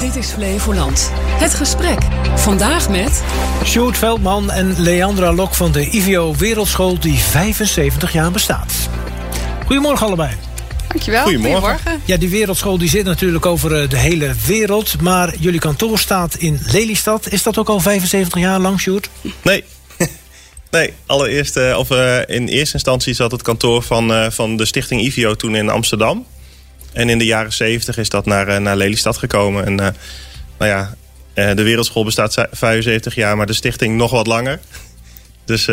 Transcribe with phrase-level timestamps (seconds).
[0.00, 1.10] Dit is Flevoland.
[1.14, 1.98] Het gesprek.
[2.34, 3.22] Vandaag met...
[3.64, 7.00] Sjoerd Veldman en Leandra Lok van de IVO Wereldschool...
[7.00, 8.88] die 75 jaar bestaat.
[9.66, 10.30] Goedemorgen allebei.
[10.88, 11.22] Dankjewel.
[11.22, 11.60] Goedemorgen.
[11.60, 12.02] Goedemorgen.
[12.04, 15.00] Ja, die wereldschool die zit natuurlijk over eh, de hele wereld...
[15.00, 17.32] maar jullie kantoor staat in Lelystad.
[17.32, 19.10] Is dat ook al 75 jaar lang, Sjoerd?
[19.42, 19.64] Nee.
[20.70, 24.64] Nee, allereerst, eh, of, eh, in eerste instantie zat het kantoor van, eh, van de
[24.64, 26.26] stichting IVO toen in Amsterdam.
[26.92, 29.64] En in de jaren 70 is dat naar, eh, naar Lelystad gekomen.
[29.64, 29.88] En eh,
[30.58, 30.94] nou ja,
[31.34, 34.58] eh, de wereldschool bestaat zi- 75 jaar, maar de stichting nog wat langer.
[35.44, 35.68] Dus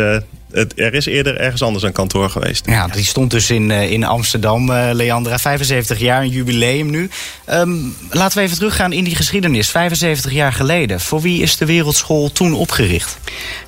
[0.56, 2.66] het, er is eerder ergens anders een kantoor geweest.
[2.66, 5.38] Ja, die stond dus in, eh, in Amsterdam, eh, Leandra.
[5.38, 7.10] 75 jaar, een jubileum nu.
[7.44, 7.76] Ehm,
[8.10, 9.70] laten we even teruggaan in die geschiedenis.
[9.70, 11.00] 75 jaar geleden.
[11.00, 13.18] Voor wie is de Wereldschool toen opgericht?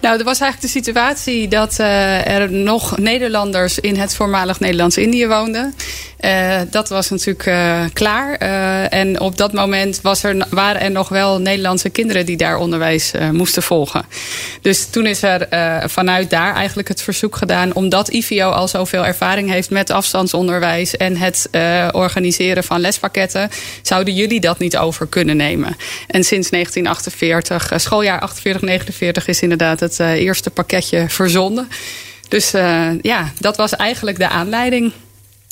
[0.01, 5.27] Nou, er was eigenlijk de situatie dat eh, er nog Nederlanders in het voormalig Nederlands-Indië
[5.27, 5.74] woonden.
[6.18, 8.34] Eh, dat was natuurlijk eh, klaar.
[8.34, 12.57] Eh, en op dat moment was er, waren er nog wel Nederlandse kinderen die daar
[12.57, 14.05] onderwijs eh, moesten volgen.
[14.63, 19.07] Dus toen is er eh, vanuit daar eigenlijk het verzoek gedaan, omdat IVO al zoveel
[19.07, 23.51] ervaring heeft met afstandsonderwijs en het eh, organiseren van lespakketten,
[23.82, 25.76] zouden jullie dat niet over kunnen nemen.
[26.07, 31.68] En sinds 1948, eh, schooljaar 48-49, is inderdaad het eh, eerste pakketje verzonden.
[32.29, 32.51] Dus
[33.02, 34.92] ja, dat was eigenlijk de aanleiding.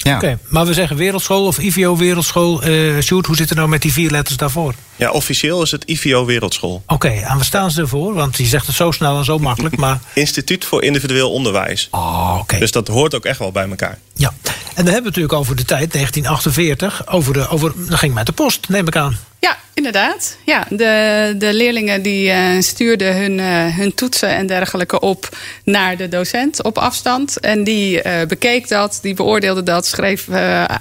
[0.06, 0.16] Ja.
[0.16, 2.62] Oké, maar we zeggen wereldschool of IVO Wereldschool.
[2.62, 4.74] Eh Sjoerd, hoe zit het nou met die vier letters daarvoor?
[4.96, 6.82] Ja, officieel is het IVO Wereldschool.
[6.86, 8.14] Oké, en waar staan ze ervoor?
[8.14, 10.00] Want die zegt het zo snel en zo makkelijk, maar...
[10.14, 11.88] Instituut voor Individueel Onderwijs.
[11.90, 12.58] Oh, oké.
[12.58, 13.98] Dus dat hoort ook echt wel bij elkaar.
[14.14, 17.06] Ja, en dan hebben we het natuurlijk over de tijd 1948.
[17.06, 19.18] Over de, over, dat ging met de post, neem ik aan.
[19.46, 20.36] Ja, inderdaad.
[20.44, 25.28] Ja, de, de leerlingen die eh, stuurden hun, eh, hun toetsen en dergelijke op
[25.64, 27.40] naar de docent op afstand.
[27.40, 30.28] En die eh, bekeek dat, die beoordeelde dat, schreef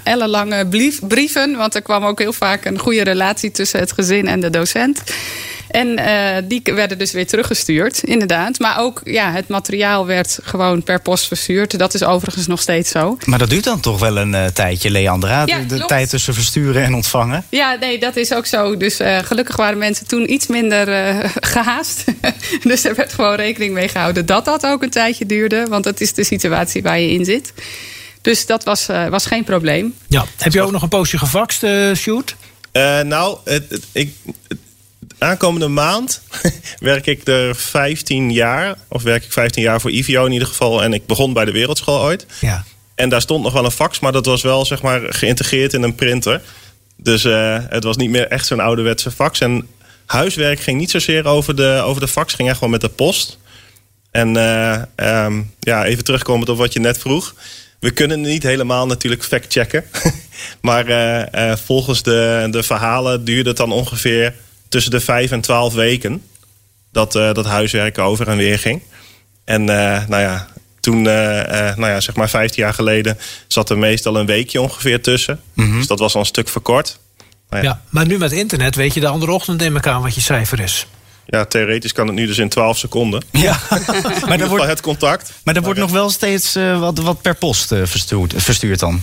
[0.02, 0.66] ellenlange
[1.08, 1.56] brieven.
[1.56, 5.02] Want er kwam ook heel vaak een goede relatie tussen het gezin en de docent.
[5.70, 8.58] En eh, die werden dus weer teruggestuurd, inderdaad.
[8.58, 11.78] Maar ook ja, het materiaal werd gewoon per post verstuurd.
[11.78, 13.18] Dat is overigens nog steeds zo.
[13.24, 15.42] Maar dat duurt dan toch wel een eh, tijdje, Leandra?
[15.46, 17.44] Ja, de tijd tussen versturen en ontvangen?
[17.48, 18.76] Ja, nee, dat is ook zo.
[18.76, 22.04] Dus eh, gelukkig waren mensen toen iets minder eh, gehaast.
[22.62, 25.66] dus er werd gewoon rekening mee gehouden dat dat ook een tijdje duurde.
[25.68, 27.52] Want dat is de situatie waar je in zit.
[28.22, 29.94] Dus dat was, eh, was geen probleem.
[30.08, 30.24] Ja.
[30.38, 32.36] Heb je ook nog een poosje gefaxt, Sjoerd?
[32.72, 34.12] Eh, nou, het, het- ik,
[34.48, 34.58] het-
[35.18, 36.20] aankomende maand
[36.78, 38.74] werk ik er 15 jaar.
[38.88, 40.82] Of werk ik 15 jaar voor IVO in ieder geval.
[40.82, 42.26] En ik begon bij de Wereldschool ooit.
[42.40, 42.64] Ja.
[42.94, 45.82] En daar stond nog wel een fax, maar dat was wel zeg maar geïntegreerd in
[45.82, 46.42] een printer.
[46.96, 49.40] Dus eh, het was niet meer echt zo'n ouderwetse fax.
[49.40, 49.68] En
[50.06, 53.38] huiswerk ging niet zozeer over de, over de fax, ging echt wel met de post.
[54.10, 57.34] En eh, ehm, ja, even terugkomend op wat je net vroeg.
[57.80, 59.84] We kunnen niet helemaal natuurlijk fact-checken.
[60.60, 64.34] maar eh, volgens de, de verhalen duurde het dan ongeveer
[64.68, 66.22] tussen de vijf en twaalf weken...
[66.92, 68.82] dat, eh, dat huiswerk over en weer ging.
[69.44, 70.48] En eh, nou ja,
[70.80, 73.18] toen, eh, nou ja, zeg maar 15 jaar geleden...
[73.46, 75.40] zat er meestal een weekje ongeveer tussen.
[75.54, 76.98] Dus dat was al een stuk verkort.
[77.50, 77.82] Nou ja, ja.
[77.88, 80.86] Maar nu met internet weet je de andere ochtend ik aan wat je cijfer is.
[81.26, 83.24] ja, theoretisch kan het nu dus in 12 seconden.
[83.30, 83.58] Ja.
[83.70, 85.32] maar In geval wordt, het contact.
[85.44, 89.02] maar er wordt nog wel steeds wat, wat per post verstuurd, verstuurd dan?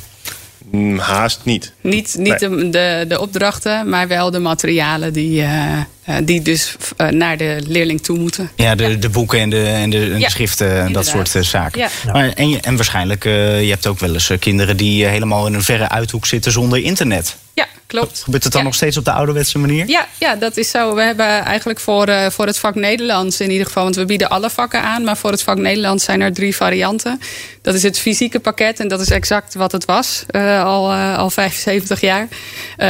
[0.72, 1.74] Mm, haast niet.
[1.82, 2.50] Niet, niet Nee.
[2.50, 7.38] de, de, de opdrachten, maar wel de materialen die, eh, eh, die dus eh, naar
[7.38, 8.50] de leerling toe moeten.
[8.56, 11.36] Ja, de, de boeken en de, en de, en de Ja, schriften en dat soort
[11.40, 11.80] zaken.
[11.80, 11.90] Ja.
[12.14, 15.64] Maar, en, en waarschijnlijk, eh, je hebt ook wel eens kinderen die helemaal in een
[15.64, 17.36] verre uithoek zitten zonder internet.
[17.56, 18.22] Ja, klopt.
[18.24, 18.68] Gebeurt het dan Ja.
[18.68, 19.88] nog steeds op de ouderwetse manier?
[19.88, 20.96] Ja, ja, dat is zo.
[20.96, 24.30] We hebben eigenlijk voor, eh, voor het vak Nederlands in ieder geval, want we bieden
[24.30, 27.20] alle vakken aan, maar voor het vak Nederlands zijn er drie varianten.
[27.62, 31.18] Dat is het fysieke pakket en dat is exact wat het was, eh, al, eh,
[31.18, 32.28] al 75 jaar.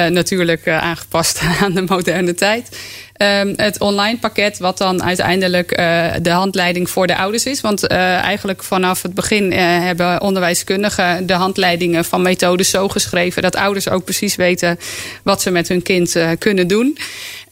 [0.10, 2.78] Natuurlijk aangepast aan de moderne tijd.
[3.24, 7.62] Ehm, het online pakket, wat dan uiteindelijk eh, de handleiding voor de ouders is.
[7.62, 13.42] Want eh, eigenlijk vanaf het begin eh, hebben onderwijskundigen de handleidingen van methodes zo geschreven
[13.42, 14.80] dat ouders ook precies weten
[15.24, 16.98] wat ze met hun kind kunnen doen.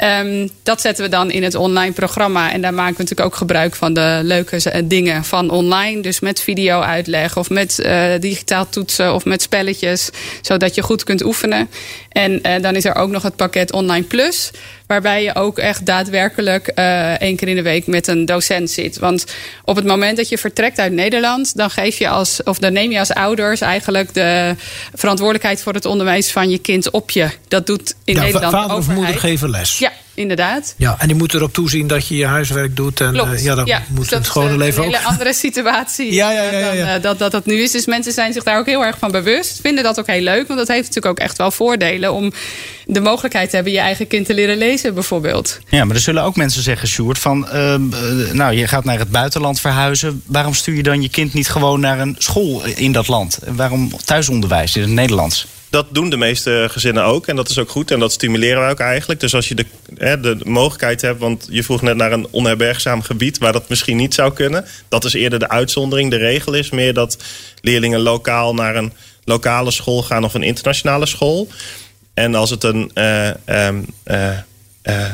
[0.02, 2.52] Ehm, dat zetten we dan in het online programma.
[2.52, 6.02] En daar maken we natuurlijk ook gebruik van de leuke z- dingen van online.
[6.02, 10.10] Dus met video-uitleg of met eh, digitaal toetsen of met spelletjes.
[10.42, 11.70] Zodat je goed kunt oefenen.
[12.10, 14.52] En eh, dan is er ook nog het pakket Online Plus.
[14.88, 18.98] Waarbij je ook echt daadwerkelijk eh, één keer in de week met een docent zit.
[19.00, 19.26] Want
[19.66, 22.92] op het moment dat je vertrekt uit Nederland, dan geef je als, of dan neem
[22.92, 24.56] je als ouders eigenlijk de
[24.94, 27.28] verantwoordelijkheid voor het onderwijs van je kind op je.
[27.48, 29.80] Dat doet in Ja, Nederland de vader of moeder geven les.
[29.80, 30.74] Ja, inderdaad.
[30.78, 33.02] Ja, en die moet erop toezien dat je je huiswerk doet.
[33.02, 33.34] En Klopt.
[33.34, 34.92] uh, ja, dat ja, moet dus het is gewone een leven ook.
[34.92, 37.72] hele andere situatie Ja, ja, ja, ja, dan eh, dat, dat dat nu is.
[37.72, 39.60] Dus mensen zijn zich daar ook heel erg van bewust.
[39.62, 42.14] Vinden dat ook heel leuk, want dat heeft natuurlijk ook echt wel voordelen...
[42.14, 42.32] om
[42.86, 45.60] de mogelijkheid te hebben je eigen kind te leren lezen bijvoorbeeld.
[45.70, 47.50] Ja, maar er zullen ook mensen zeggen, Sjoerd, van...
[47.50, 50.22] ehm, eh, nou, je gaat naar het buitenland verhuizen.
[50.26, 53.40] Waarom stuur je dan je kind niet gewoon naar een school in dat land?
[53.48, 55.48] Waarom thuisonderwijs in het Nederlands?
[55.72, 57.28] Dat doen de meeste gezinnen ook.
[57.28, 57.92] En dat is ook goed.
[57.92, 59.20] En dat stimuleren wij ook eigenlijk.
[59.20, 59.66] Dus als je de,
[59.98, 61.20] hè, de mogelijkheid hebt.
[61.20, 63.38] Want je vroeg net naar een onherbergzaam gebied.
[63.38, 64.66] waar dat misschien niet zou kunnen.
[64.88, 66.10] Dat is eerder de uitzondering.
[66.10, 67.18] De regel is meer dat
[67.62, 70.24] leerlingen lokaal naar een lokale school gaan.
[70.24, 71.48] of een internationale school.
[72.14, 72.92] En als het een.
[72.94, 74.38] eh, ehm, eh,
[74.82, 75.12] eh,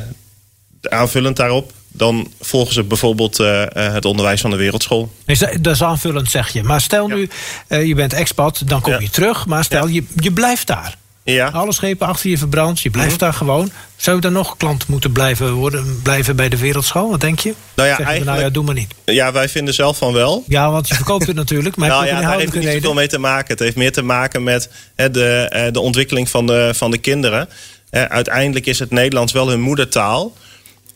[0.82, 1.72] aanvullend daarop.
[1.98, 5.12] Dan volgen ze bijvoorbeeld eh, eh, het onderwijs van de wereldschool.
[5.26, 6.64] Dat- dat is aanvullend, zeg je.
[6.64, 7.30] Maar stel nu,
[7.68, 9.00] eh, je bent expat, dan kom Ja.
[9.00, 9.46] je terug.
[9.46, 10.96] Maar stel, je, je blijft daar.
[11.24, 11.48] Ja.
[11.48, 13.20] Alle schepen achter je verbrand, je blijft Mhm.
[13.20, 13.72] daar gewoon.
[13.96, 17.10] Zou je dan nog klant moeten blijven, worden, blijven bij de wereldschool?
[17.10, 17.54] Wat denk je?
[17.76, 18.94] Nou ja, Zeg je, nou eigenlijk- ja, doe maar niet.
[19.06, 20.44] ja, wij vinden zelf van wel.
[20.48, 21.76] Ja, want je verkoopt het natuurlijk.
[21.76, 22.96] Maar nou ja, daar heeft het niet reden?
[22.96, 23.48] mee te maken.
[23.52, 27.50] Het heeft meer te maken met de, de ontwikkeling van de, van de kinderen.
[27.92, 30.34] Uiteindelijk is het Nederlands wel hun moedertaal.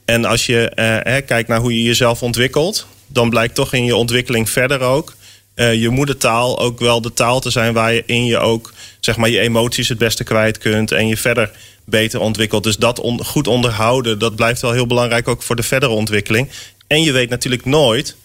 [0.06, 2.88] En als je eh, kijkt naar hoe je jezelf ontwikkelt...
[3.07, 5.15] dan blijkt toch in je ontwikkeling verder ook...
[5.53, 9.39] eh, je moedertaal ook wel de taal te zijn waarin je ook zeg maar, je
[9.39, 10.92] emoties het beste kwijt kunt...
[10.92, 11.51] en je verder
[11.86, 12.63] beter ontwikkelt.
[12.63, 15.27] Dus dat goed onderhouden, dat blijft wel heel belangrijk...
[15.27, 16.50] ook voor de verdere ontwikkeling.
[16.88, 18.15] En je weet natuurlijk nooit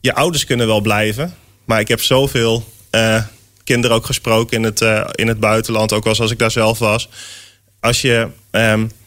[0.00, 1.34] je ouders kunnen wel blijven.
[1.64, 3.22] Maar ik heb zoveel eh,
[3.64, 4.80] kinderen ook gesproken in het,
[5.12, 5.92] in het buitenland.
[5.92, 7.08] Ook wel als ik daar zelf was.
[7.80, 8.28] Als je...
[8.50, 8.97] ehm, eh,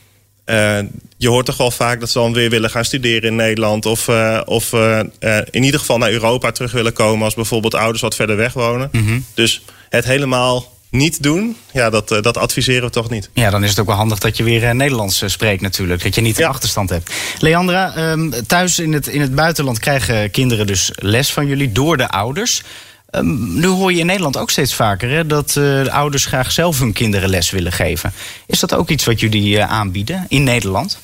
[1.18, 3.86] je hoort toch wel vaak dat ze dan weer willen gaan studeren in Nederland.
[3.86, 7.26] Of, eh, of eh, eh, in ieder geval naar Europa terug willen komen.
[7.26, 8.92] Als bijvoorbeeld ouders wat verder weg wonen.
[9.34, 13.30] Dus het helemaal niet doen, ja, dat, eh, dat adviseren we toch niet.
[13.34, 16.04] Ja, dan is het ook wel handig dat je weer eh, Nederlands eh, spreekt natuurlijk.
[16.04, 16.50] Dat je niet een Ja.
[16.50, 17.12] achterstand hebt.
[17.40, 21.98] Leandra, ehm, thuis in het, in het buitenland krijgen kinderen dus les van jullie door
[21.98, 22.64] de ouders.
[23.12, 26.52] Ehm, nu hoor je in Nederland ook steeds vaker hè, dat eh, de ouders graag
[26.52, 28.14] zelf hun kinderen les willen geven.
[28.46, 31.00] Is dat ook iets wat jullie eh, aanbieden in Nederland?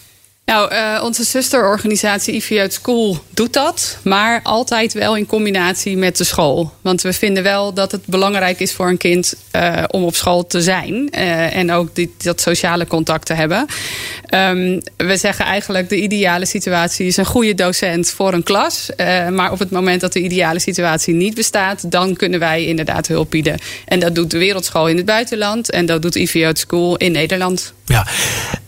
[0.48, 3.98] Nou, eh, onze zusterorganisatie IVU School doet dat.
[4.04, 6.74] Maar altijd wel in combinatie met de school.
[6.82, 10.48] Want we vinden wel dat het belangrijk is voor een kind eh, om op school
[10.48, 11.10] te zijn.
[11.12, 13.66] eh, en ook dat sociale contact te hebben.
[14.26, 18.90] Ehm, we zeggen eigenlijk de ideale situatie is een goede docent voor een klas.
[19.32, 21.92] Maar op het moment dat de ideale situatie niet bestaat...
[21.92, 23.60] dan kunnen wij inderdaad hulp bieden.
[23.86, 25.72] En dat doet de Wereldschool in het buitenland.
[25.72, 27.74] En dat doet IVU School in Nederland.
[27.86, 28.08] Ja.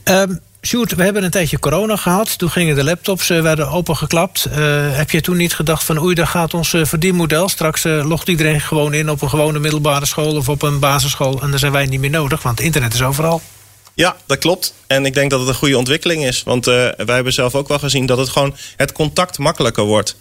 [0.04, 2.38] Ehm Sjoerd, we hebben een tijdje corona gehad.
[2.38, 4.46] Toen gingen de laptops eh, werden opengeklapt.
[4.46, 4.58] Eh,
[4.96, 7.50] heb je toen niet gedacht van oei, daar gaat ons eh, verdienmodel.
[7.50, 11.42] Straks logt iedereen gewoon in op een gewone middelbare school of op een basisschool.
[11.42, 13.42] En dan zijn wij niet meer nodig, want internet is overal.
[13.94, 14.74] Ja, dat klopt.
[14.88, 16.44] En ik denk dat het een goede ontwikkeling is.
[16.44, 20.16] Want wij hebben zelf ook wel gezien dat het gewoon het contact makkelijker wordt.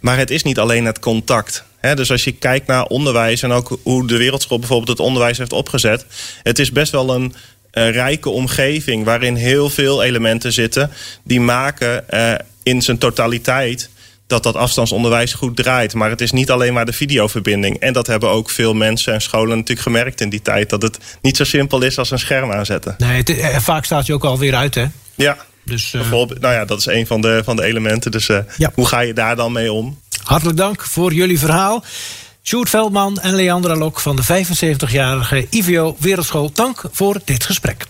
[0.00, 1.64] Maar het is niet alleen het contact.
[1.94, 5.52] Dus als je kijkt naar onderwijs en ook hoe de wereldschool bijvoorbeeld het onderwijs heeft
[5.52, 6.06] opgezet.
[6.42, 7.34] Het is best wel een
[7.74, 10.90] eh, rijke omgeving waarin heel veel elementen zitten
[11.24, 13.90] die maken eh, in zijn totaliteit
[14.26, 15.94] dat dat afstandsonderwijs goed draait.
[15.94, 17.78] Maar het is niet alleen maar de videoverbinding.
[17.78, 20.70] En dat hebben ook veel mensen en scholen natuurlijk gemerkt in die tijd.
[20.70, 22.94] Dat het niet zo simpel is als een scherm aanzetten.
[22.98, 24.84] Nee, het, eh, vaak staat je ook alweer uit, hè?
[25.14, 28.10] Ja, Dus bijvoorbeeld, nou ja, dat is een van de, van de elementen.
[28.10, 28.70] Dus Ja.
[28.74, 29.98] hoe ga je daar dan mee om?
[30.22, 31.84] hartelijk dank voor jullie verhaal.
[32.46, 36.50] Sjoerd Veldman en Leandra Lok van de 75-jarige IVO Wereldschool.
[36.52, 37.86] Dank voor dit gesprek.